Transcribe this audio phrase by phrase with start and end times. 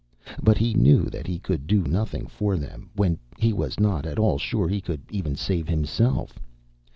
[0.41, 4.17] But he knew that he could do nothing for them, when he was not at
[4.17, 6.39] all sure he could even save himself.